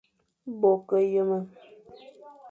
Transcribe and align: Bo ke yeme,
Bo 0.59 0.71
ke 0.87 0.99
yeme, 1.11 1.39